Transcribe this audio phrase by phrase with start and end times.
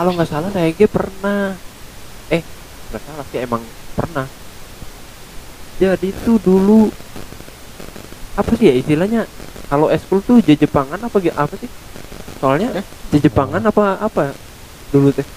[0.00, 1.52] kalau nggak salah Naege pernah.
[2.32, 2.40] Eh
[2.88, 3.60] nggak salah sih emang
[3.92, 4.24] pernah.
[5.76, 6.88] Jadi tuh dulu
[8.32, 9.28] apa sih ya istilahnya?
[9.68, 11.68] Kalau eskul tuh Jepangan apa apa sih?
[12.40, 12.80] Soalnya
[13.12, 14.32] Jepangan apa apa?
[14.88, 15.28] Dulu teh.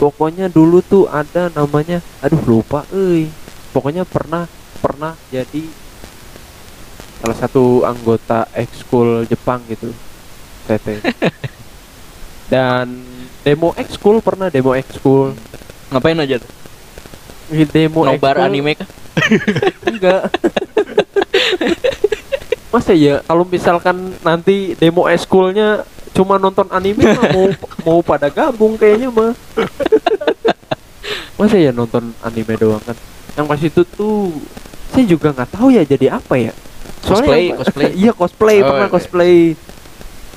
[0.00, 3.28] Pokoknya dulu tuh ada namanya aduh lupa euy.
[3.76, 4.48] Pokoknya pernah
[4.80, 5.68] pernah jadi
[7.20, 9.92] salah satu anggota ekskul Jepang gitu
[10.64, 11.04] Tete
[12.50, 12.90] dan
[13.46, 15.32] demo ekskul pernah demo ekskul.
[15.94, 16.52] Ngapain aja tuh?
[17.50, 18.88] Di demo Nobar anime kah?
[19.90, 20.28] enggak.
[22.70, 27.46] Masa ya kalau misalkan nanti demo eskulnya cuma nonton anime mah mau
[27.86, 29.32] mau pada gabung kayaknya mah.
[31.38, 32.98] Masa ya nonton anime doang kan?
[33.38, 34.34] Yang pas itu tuh
[34.90, 36.52] saya juga nggak tahu ya jadi apa ya.
[37.00, 37.90] Cosplay, yang- cosplay.
[38.02, 38.56] iya cosplay.
[38.60, 38.94] Oh, pernah iya.
[38.94, 39.34] cosplay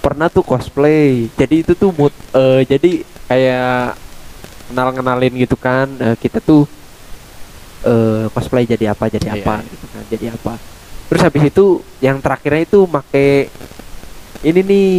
[0.04, 2.92] pernah tuh cosplay jadi itu tuh mood eh, jadi
[3.24, 3.96] kayak
[4.68, 6.68] kenal kenalin gitu kan eh, kita tuh
[7.84, 9.72] eh cosplay jadi apa jadi Iya, apa iya.
[9.72, 10.54] gitu kan jadi apa
[11.08, 11.66] terus habis itu
[12.00, 13.48] yang terakhirnya itu make
[14.44, 14.90] ini nih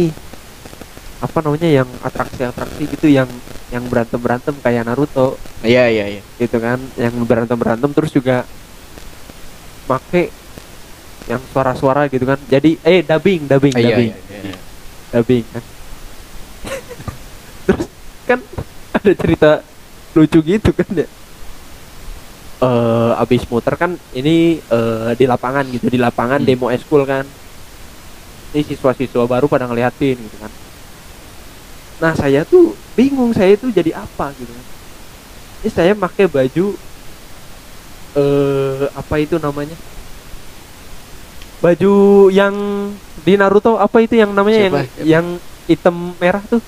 [1.17, 3.29] apa namanya yang atraksi-atraksi gitu yang
[3.69, 6.21] yang berantem berantem kayak Naruto Iya iya iya.
[6.37, 8.45] gitu kan yang berantem berantem terus juga
[9.85, 10.29] make
[11.25, 14.24] yang suara-suara gitu kan jadi eh dubbing dubbing Ah, iya, dubbing iya, iya.
[15.15, 15.63] Dubbing kan?
[17.67, 17.85] Terus
[18.27, 18.39] kan
[18.91, 19.49] ada cerita
[20.15, 21.07] lucu gitu kan ya?
[22.65, 26.47] Eh abis muter kan ini eh, di lapangan gitu di lapangan Hmm.
[26.47, 27.25] demo eskul kan?
[28.55, 30.51] Ini siswa-siswa baru pada ngeliatin gitu kan?
[32.01, 34.67] Nah saya tuh bingung saya tuh jadi apa gitu kan?
[35.63, 36.65] Ini saya pakai baju
[38.15, 39.75] eh apa itu namanya
[41.65, 41.93] baju
[42.29, 42.53] yang
[43.21, 45.01] di Naruto apa itu yang namanya yang Siapa?
[45.01, 45.25] yang
[45.65, 46.61] hitam merah tuh?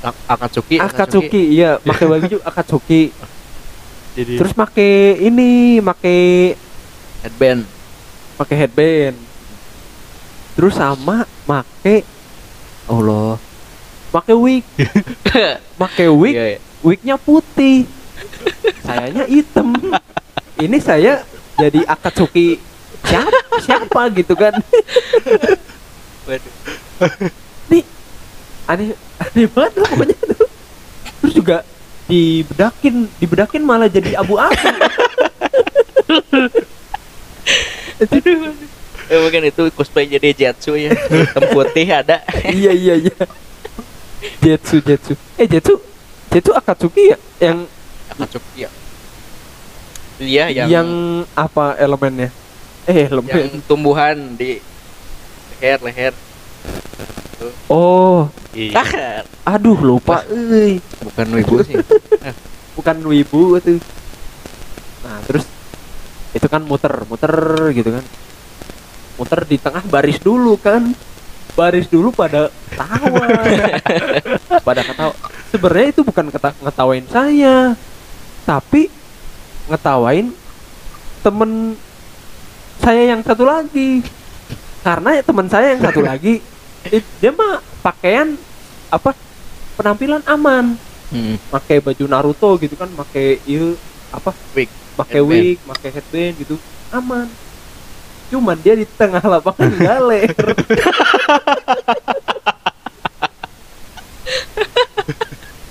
[0.00, 0.76] Ak- Akatsuki.
[0.76, 1.42] Akatsuki.
[1.52, 1.80] Iya.
[1.80, 3.02] Pakai baju Akatsuki.
[4.14, 6.20] Jadi terus pakai ini pakai
[7.20, 7.64] headband.
[8.36, 9.16] pakai headband.
[10.54, 12.04] Terus sama make
[12.84, 13.36] Allah.
[14.08, 14.62] Pakai wig.
[15.82, 16.58] Pakai wig Iya, iya.
[16.80, 17.82] wignya putih.
[18.80, 19.74] Sayanya hitam.
[20.54, 21.26] Ini saya
[21.56, 22.62] jadi Akatsuki
[23.04, 24.54] siapa siapa gitu kan
[26.24, 26.52] Waduh.
[27.68, 27.84] nih
[28.64, 28.88] aneh
[29.20, 30.48] aneh banget lah pokoknya tuh.
[31.20, 31.56] terus juga
[32.04, 34.56] dibedakin dibedakin malah jadi abu-abu
[39.04, 40.88] Eh mungkin itu cosplay jadi Jetsu ya.
[40.96, 42.24] Hitam putih ada.
[42.48, 43.12] iya iya iya
[44.40, 45.76] Jetsu Jetsu eh Jetsu
[46.32, 47.68] Jetsu Akatsuki ya yang
[48.08, 48.70] Akatsuki ya.
[50.16, 50.88] Iya yang yang,
[51.36, 52.32] apa elemennya
[52.84, 54.60] eh elemen yang tumbuhan di
[55.60, 56.14] leher leher.
[57.68, 58.28] oh.
[58.54, 59.26] Iya.
[59.42, 60.22] aduh lupa.
[60.30, 61.74] Euy Bukan wibu sih.
[62.78, 63.82] bukan wibu itu.
[65.02, 65.42] Nah terus
[66.30, 67.34] itu kan muter muter
[67.74, 68.04] gitu kan.
[69.18, 70.94] Muter di tengah baris dulu kan.
[71.58, 73.26] Baris dulu pada tawa
[74.66, 75.14] pada ketawa.
[75.50, 77.74] Sebenarnya itu bukan keta ngetawain saya
[78.44, 78.92] tapi
[79.72, 80.28] ngetawain
[81.24, 81.80] temen
[82.78, 84.02] saya yang satu lagi.
[84.80, 86.44] Karena ya teman saya yang satu lagi
[86.92, 88.36] it- dia mah pakaian
[88.88, 89.12] apa
[89.74, 90.76] penampilan aman.
[91.04, 91.38] Hmm.
[91.46, 93.76] pakai baju Naruto gitu kan pakai iya
[94.10, 94.66] apa Wig.
[94.96, 96.56] pakai wig pakai headband gitu
[96.90, 97.28] aman.
[98.28, 100.32] Cuman dia di tengah lapangan galer.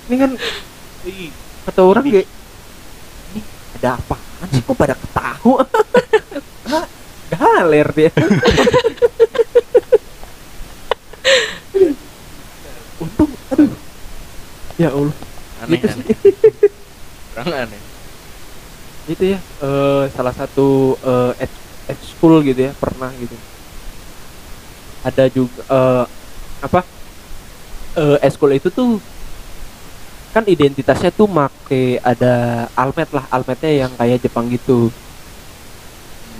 [0.04, 0.30] Ini kan
[1.64, 2.28] kata orang kayak
[3.32, 3.40] ini
[3.80, 5.64] ada apaan sih kok pada ketawa?
[5.64, 6.03] Hah,
[7.36, 8.10] galer dia.
[13.02, 13.70] Untung aduh.
[14.78, 15.16] Ya Allah.
[15.64, 16.06] Aneh, gitu aneh.
[16.06, 16.16] sih
[17.34, 17.80] Orang aneh.
[19.04, 23.36] itu ya eh, salah satu eh ex- ekskul gitu ya pernah gitu.
[25.04, 26.04] Ada juga eh,
[26.64, 26.80] apa
[28.00, 28.96] eh ekskul itu tuh
[30.34, 34.88] kan identitasnya tuh make ada almet lah almetnya yang kayak Jepang gitu.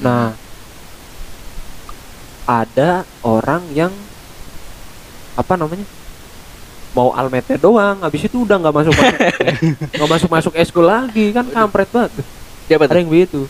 [0.03, 0.35] Nah
[2.45, 3.93] ada orang yang
[5.35, 5.87] apa namanya
[6.93, 8.95] mau almetnya doang habis itu udah nggak masuk
[9.97, 12.13] nggak masuk masuk ekskul lagi kan kampret banget
[12.65, 12.99] Siapa ada tuh?
[12.99, 13.41] yang begitu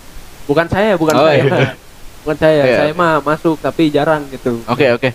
[0.45, 1.69] bukan saya bukan Oh, saya iya.
[2.25, 2.77] bukan saya Iya.
[2.79, 5.11] saya mah masuk tapi jarang gitu Oke oke.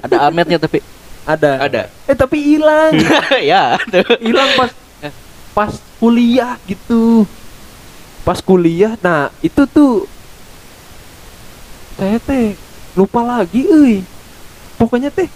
[0.00, 0.80] Ada Ahmednya tapi
[1.22, 1.82] ada ada.
[2.08, 2.96] eh tapi hilang
[3.44, 3.76] ya.
[4.16, 4.70] hilang pas
[5.00, 5.12] eh,
[5.52, 5.68] pas
[5.98, 7.28] kuliah gitu
[8.24, 10.08] pas kuliah nah itu tuh
[11.94, 12.56] saya teh
[12.98, 14.02] lupa lagi euy
[14.74, 15.30] pokoknya teh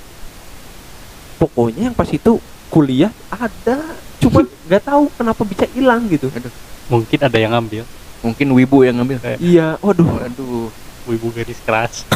[1.39, 3.79] pokoknya yang pas itu kuliah ada
[4.19, 6.51] cuma nggak tahu kenapa bisa hilang gitu Aduh,
[6.91, 7.83] Mungkin ada yang ngambil.
[8.21, 9.19] mungkin wibu yang ngambil.
[9.19, 10.67] Kayak iya waduh Waduh.
[11.07, 12.03] wibu garis keras.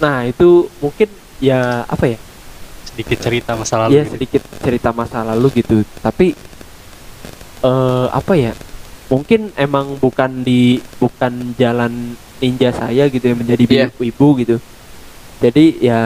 [0.00, 1.08] nah itu mungkin
[1.38, 2.18] ya apa ya
[2.86, 3.94] Sedikit cerita masa Iya lalu.
[3.94, 4.10] gitu.
[4.16, 6.26] sedikit cerita masa lalu gitu tapi
[7.60, 8.52] eh apa ya
[9.06, 13.86] mungkin emang bukan di bukan jalan ninja saya gitu ya menjadi Iya.
[13.94, 14.56] ibu gitu
[15.38, 16.00] jadi ya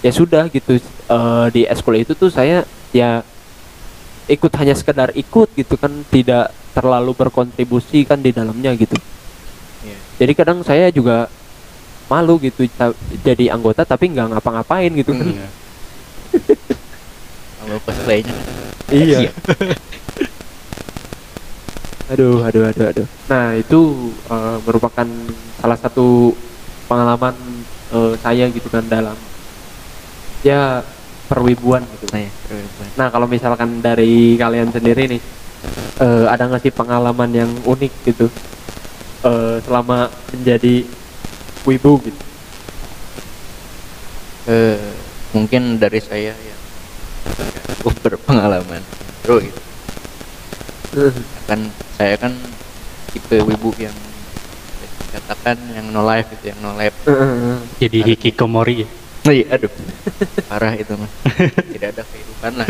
[0.00, 3.20] ya sudah gitu eh, di eskul itu tuh saya ya
[4.26, 8.94] ikut hanya sekedar ikut gitu kan tidak terlalu berkontribusi kan di dalamnya gitu
[9.82, 9.98] Iya.
[10.18, 11.26] jadi kadang saya juga
[12.06, 12.66] malu gitu
[13.22, 15.30] jadi anggota tapi nggak ngapa-ngapain gitu kan.
[17.60, 18.34] Kalau cosplaynya.
[18.90, 19.30] Iya.
[22.10, 23.06] Aduh, aduh, aduh, aduh.
[23.30, 23.80] Nah itu
[24.26, 25.06] eh, merupakan
[25.62, 26.34] salah satu
[26.90, 27.34] pengalaman
[27.94, 29.14] eh, saya gitu kan dalam
[30.42, 30.82] ya
[31.30, 32.10] perwibuan gitu.
[32.10, 32.30] Nah, ya.
[32.98, 35.22] Nah kalau misalkan dari kalian sendiri nih,
[36.02, 38.26] eh, ada nggak sih pengalaman yang unik gitu
[39.22, 40.82] eh, selama menjadi
[41.62, 42.22] wibu gitu?
[44.50, 44.82] Eh,
[45.30, 46.60] mungkin dari saya yang
[47.78, 48.82] cukup berpengalaman
[49.22, 49.69] bro gitu.
[51.46, 51.60] Kan
[51.94, 52.32] saya kan
[53.14, 53.94] tipe wibu yang
[55.10, 56.94] katakan yang no life gitu yang no life
[57.82, 58.88] Jadi hikikomori ya.
[59.26, 59.70] oh, iya, aduh
[60.46, 61.10] parah itu mah
[61.74, 62.68] tidak ada kehidupan lah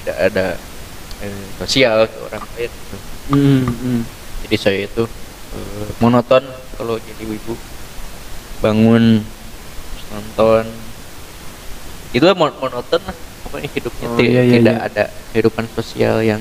[0.00, 0.46] tidak ada
[1.20, 2.96] eh, sosial ke orang lain gitu.
[3.30, 4.00] Hmm, hmm.
[4.46, 5.04] jadi saya itu
[5.56, 6.44] eh, monoton
[6.76, 7.56] kalau jadi wibu
[8.60, 9.24] bangun
[10.12, 10.64] nonton
[12.12, 13.16] itu mon- monoton lah
[13.50, 14.86] pokoknya hidupnya Oh, iya, iya, tidak iya.
[14.86, 16.40] ada kehidupan sosial yang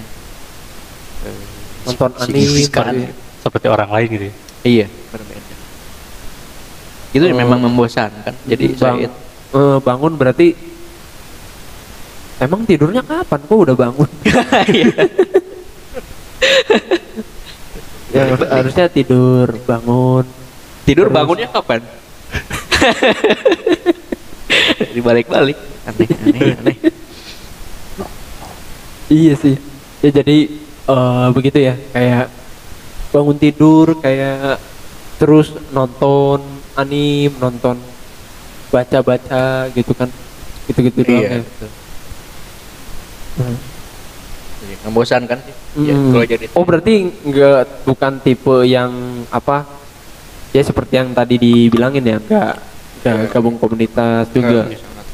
[1.22, 1.44] eh,
[1.82, 2.94] Nonton anime, signifikan.
[2.94, 4.34] seperti- Seperti orang lain gitu ya.
[4.62, 5.54] iya berbeda
[7.10, 7.34] itu Oh.
[7.34, 9.10] memang membosankan jadi Bang- saya
[9.50, 10.48] eh, bangun berarti
[12.40, 13.40] emang tidurnya kapan?
[13.42, 14.10] Kok udah bangun?
[14.70, 14.94] Iya.
[18.10, 18.52] ya Balik-balik.
[18.52, 20.26] harusnya tidur, bangun.
[20.84, 21.14] tidur Terus.
[21.14, 21.80] bangunnya kapan
[24.92, 26.76] dibalik-balik aneh aneh aneh
[29.10, 29.56] Iya sih.
[30.00, 30.38] Ya jadi
[30.90, 32.30] eh, begitu ya, kayak
[33.10, 34.62] bangun tidur, kayak
[35.18, 36.40] terus nonton
[36.74, 37.76] anim, nonton
[38.70, 40.10] baca-baca gitu kan.
[40.70, 41.42] Gitu-gitu doang iya ya.
[41.42, 41.70] betul.
[43.40, 43.58] Hmm.
[44.60, 45.56] Iya, membosankan sih
[45.88, 46.12] ya, Hmm.
[46.12, 48.92] kalau jadi Oh berarti nggak bukan tipe yang
[49.32, 49.64] apa?
[50.52, 52.52] Ya seperti yang tadi dibilangin ya, nggak
[53.00, 53.30] nggak Iya.
[53.32, 55.06] gabung komunitas juga, Iya, sangat.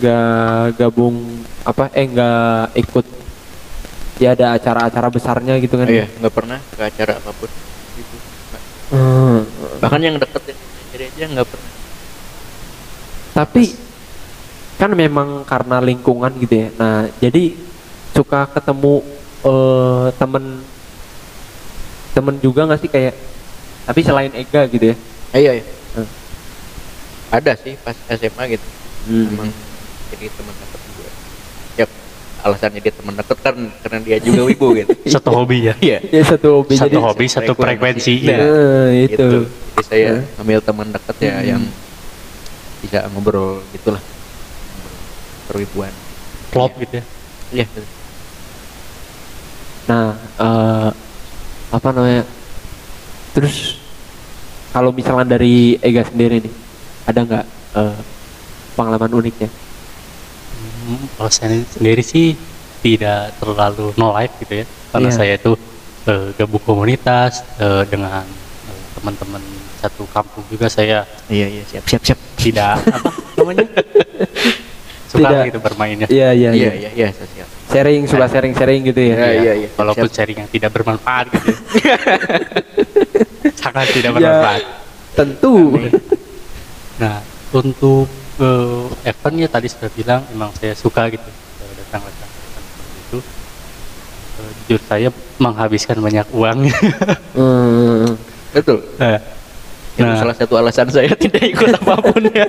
[0.00, 1.16] nggak gabung
[1.62, 1.84] apa?
[1.92, 3.06] Eh nggak ikut
[4.18, 5.86] ya ada acara-acara besarnya gitu kan?
[5.86, 7.50] iya nggak pernah ke acara apa pun
[7.94, 8.16] gitu.
[8.88, 9.44] Hmm.
[9.78, 10.60] bahkan yang deket yang
[10.90, 11.72] jadi aja nggak pernah
[13.36, 13.64] Tapi
[14.74, 16.68] kan memang karena lingkungan gitu ya.
[16.74, 17.54] Nah jadi
[18.10, 19.02] suka ketemu
[19.38, 20.44] eh temen
[22.10, 23.14] temen juga nggak sih kayak
[23.84, 24.96] tapi selain Ega gitu ya?
[25.32, 26.04] Iya iya Hmm.
[27.30, 28.66] ada sih pas SMA gitu
[29.06, 29.30] Hmm.
[29.32, 29.48] emang
[30.10, 30.87] jadi teman deket juga ya
[32.38, 35.74] alasannya dia teman deket kan karena dia juga wibu gitu Satu hobi ya.
[35.80, 38.14] iya Ya satu hobi Satu jadi hobi, satu frekuensi.
[38.22, 38.38] Nah, ya.
[38.38, 39.12] Eh, itu.
[39.12, 39.28] gitu.
[39.72, 40.40] jadi saya Hmm.
[40.40, 41.48] ambil teman deket ya Hmm.
[41.48, 41.62] yang
[42.78, 43.98] bisa ngobrol gitulah
[45.44, 45.90] perwibuan
[46.48, 47.04] Klop gitu ya.
[47.52, 47.84] iya betul.
[49.86, 50.90] Nah, eh
[51.68, 52.24] apa namanya?
[53.32, 53.76] Terus
[54.68, 56.54] kalau misalnya dari Ega sendiri nih,
[57.04, 57.98] ada nggak eh,
[58.74, 59.48] pengalaman uniknya?
[60.88, 62.32] Kalau saya sendiri sih
[62.80, 64.66] tidak terlalu no life gitu ya.
[64.88, 65.16] Karena Iya.
[65.16, 65.52] saya itu
[66.06, 69.42] eh, gabung komunitas eh, dengan eh, teman-teman
[69.78, 73.66] satu kampung juga saya iya iya siap siap siap tidak apa namanya
[75.08, 75.44] suka Tidak.
[75.48, 76.06] gitu bermainnya.
[76.10, 76.90] Iya iya iya iya.
[76.92, 79.16] iya iya Sharing suka sharing sharing gitu ya.
[79.16, 79.68] Iya, iya, iya.
[79.76, 80.16] Walaupun Siap.
[80.16, 81.50] sharing yang tidak bermanfaat gitu.
[81.84, 81.96] ya.
[83.60, 84.16] Sangat tidak Ya.
[84.16, 84.62] bermanfaat.
[85.12, 85.54] Tentu.
[86.96, 87.20] Nah,
[87.52, 91.26] untuk eh, eventnya tadi sudah bilang emang saya suka gitu
[91.78, 93.18] datang-datang event seperti itu.
[94.38, 96.58] Eh, jujur saya menghabiskan banyak uang.
[97.38, 98.18] Hmm.
[98.50, 99.20] betul nah,
[99.94, 100.18] itu Nah.
[100.18, 102.46] salah satu alasan saya tidak ikut apa pun ya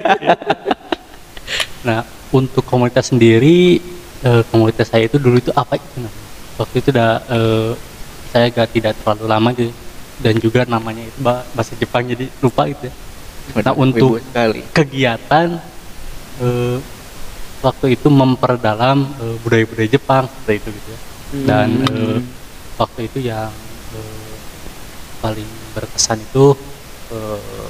[1.82, 3.82] nah, untuk komunitas sendiri,
[4.22, 6.28] eh, komunitas saya itu dulu itu apa itu namanya?
[6.58, 7.72] Waktu itu udah eh,
[8.30, 9.72] saya gak tidak terlalu lama gitu
[10.20, 12.94] dan juga namanya itu ba- bahasa Jepang jadi lupa gitu ya.
[13.56, 15.48] Nah, untuk sekali kegiatan
[16.40, 16.78] eh,
[17.60, 21.00] waktu itu memperdalam eh, budaya-budaya Jepang seperti itu gitu ya.
[21.46, 21.90] Dan Hmm.
[21.90, 22.20] eh,
[22.76, 23.52] waktu itu yang
[23.94, 24.36] eh,
[25.20, 26.56] paling berkesan itu
[27.12, 27.70] eh,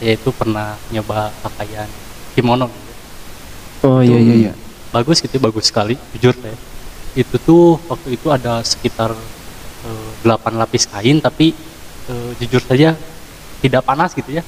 [0.00, 1.88] yaitu pernah nyoba pakaian
[2.32, 2.86] kimono gitu.
[2.86, 2.96] ya.
[3.88, 4.52] Oh iya iya iya.
[4.88, 6.54] bagus gitu bagus sekali jujur saya
[7.12, 11.52] itu tuh waktu itu ada sekitar eh, 8 lapis kain tapi
[12.08, 12.94] eh, jujur saja
[13.58, 14.42] tidak panas gitu ya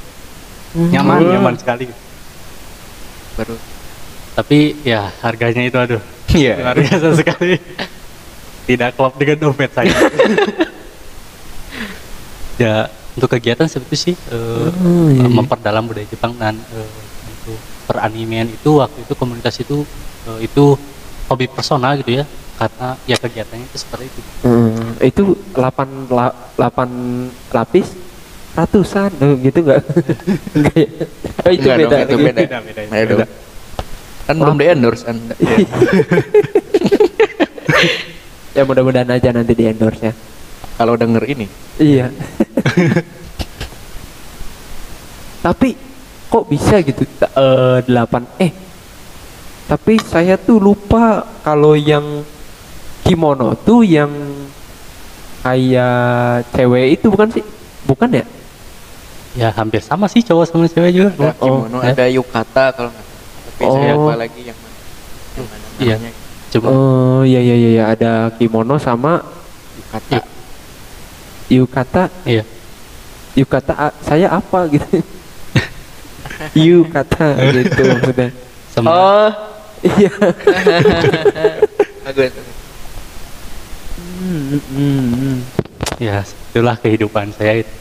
[0.72, 1.30] nyaman Hmm.
[1.34, 2.00] nyaman sekali gitu.
[3.40, 3.56] Baru.
[4.36, 6.02] Tapi ya harganya itu aduh.
[6.30, 6.62] Iya.
[6.62, 7.56] luar biasa sekali.
[8.68, 9.90] Tidak klop dengan dompet saya.
[12.60, 15.32] Ya untuk kegiatan seperti sih eh, Oh, iya, iya.
[15.32, 16.90] memperdalam budaya Jepang dan eh,
[17.24, 17.56] untuk
[17.88, 19.80] peranimian itu waktu itu komunitas itu
[20.28, 20.76] eh, itu
[21.32, 22.28] hobi personal gitu ya.
[22.60, 24.20] Karena ya kegiatannya itu seperti itu.
[24.44, 25.24] Hmm, itu
[25.56, 27.88] 8 la, 8 lapis
[28.50, 29.82] ratusan oh, gitu enggak?
[30.52, 30.88] enggak ya?
[31.46, 31.90] Oh, itu Enggak beda.
[31.90, 32.40] dong, itu beda.
[32.40, 33.26] Beda, beda, beda.
[34.26, 35.34] Kan belum di endorse anda.
[38.56, 40.12] ya mudah-mudahan aja nanti di endorse ya.
[40.76, 42.08] Kalau denger ini, Iya.
[45.44, 45.68] Tapi
[46.30, 48.52] kok bisa gitu eh, delapan eh
[49.66, 52.26] tapi saya tuh lupa kalau yang
[53.06, 54.10] kimono tuh yang
[55.46, 57.44] kayak cewek itu bukan sih?
[57.86, 58.26] Bukan ya?
[59.32, 61.92] Ya hampir sama sih cowok sama cewek juga ada Oh, kimono, eh.
[61.92, 63.06] ada yukata kalau nggak.
[63.46, 63.98] Tapi saya Oh.
[64.00, 64.78] lupa lagi yang mana.
[65.30, 65.96] Yang mana Iya.
[65.96, 66.12] namanya.
[66.50, 67.84] cuma Oh iya iya iya iya.
[67.88, 69.22] ada kimono sama
[69.78, 70.12] Yukata.
[70.12, 70.24] Yuk.
[71.48, 72.02] yukata.
[72.24, 72.42] iya
[73.32, 74.86] Yukata a- saya apa gitu.
[76.58, 78.28] yukata gitu maksudnya.
[78.70, 79.30] sama Oh
[79.80, 80.10] iya.
[82.08, 82.20] Aku
[84.20, 85.38] Hmm, hmm, hmm.
[85.96, 86.20] ya
[86.52, 87.72] itulah kehidupan saya itu